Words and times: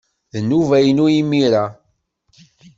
D 0.31 0.35
nnuba-inu 0.41 1.05
imir-a. 1.19 1.65